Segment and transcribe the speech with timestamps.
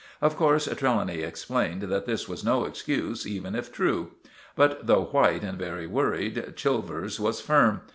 [0.19, 4.13] Of course Trelawny explained that this was no excuse, even if true.
[4.55, 7.81] But though white and very worried, Chilvers was firm.